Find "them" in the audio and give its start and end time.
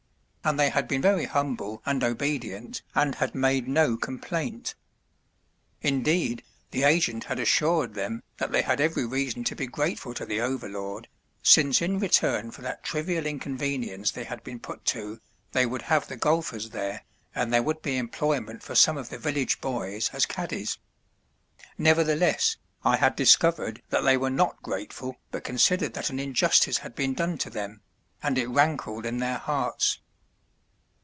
7.93-8.23, 27.51-27.81